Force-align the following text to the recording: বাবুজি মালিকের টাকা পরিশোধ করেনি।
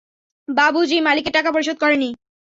বাবুজি 0.47 0.97
মালিকের 1.01 1.33
টাকা 1.33 1.49
পরিশোধ 1.51 1.77
করেনি। 1.79 2.09